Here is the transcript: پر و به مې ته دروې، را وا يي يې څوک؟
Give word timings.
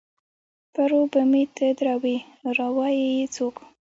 پر 0.73 0.89
و 0.97 1.01
به 1.11 1.21
مې 1.31 1.43
ته 1.55 1.67
دروې، 1.79 2.17
را 2.57 2.67
وا 2.75 2.87
يي 2.99 3.07
يې 3.17 3.25
څوک؟ 3.35 3.55